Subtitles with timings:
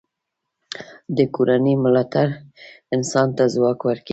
[1.15, 2.27] د کورنۍ ملاتړ
[2.95, 4.09] انسان ته ځواک ورکوي.